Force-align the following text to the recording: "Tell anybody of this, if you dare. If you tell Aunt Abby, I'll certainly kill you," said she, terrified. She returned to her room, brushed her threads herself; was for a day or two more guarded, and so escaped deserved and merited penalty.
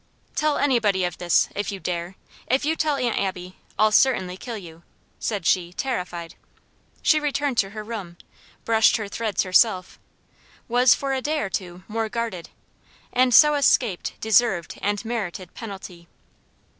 "Tell 0.35 0.57
anybody 0.57 1.03
of 1.03 1.19
this, 1.19 1.47
if 1.55 1.71
you 1.71 1.79
dare. 1.79 2.15
If 2.47 2.65
you 2.65 2.75
tell 2.75 2.95
Aunt 2.97 3.19
Abby, 3.19 3.57
I'll 3.77 3.91
certainly 3.91 4.35
kill 4.35 4.57
you," 4.57 4.81
said 5.19 5.45
she, 5.45 5.73
terrified. 5.73 6.33
She 7.03 7.19
returned 7.19 7.59
to 7.59 7.69
her 7.69 7.83
room, 7.83 8.17
brushed 8.65 8.97
her 8.97 9.07
threads 9.07 9.43
herself; 9.43 9.99
was 10.67 10.95
for 10.95 11.13
a 11.13 11.21
day 11.21 11.39
or 11.39 11.51
two 11.51 11.83
more 11.87 12.09
guarded, 12.09 12.49
and 13.13 13.31
so 13.31 13.53
escaped 13.53 14.19
deserved 14.19 14.79
and 14.81 15.05
merited 15.05 15.53
penalty. 15.53 16.07